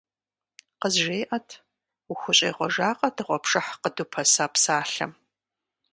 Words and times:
КъызжеӀэт, 0.81 1.47
ухущӀегъуэжакъэ 2.11 3.09
дыгъуэпшыхь 3.15 3.71
къыдупэса 3.81 4.45
псалъэм? 4.53 5.11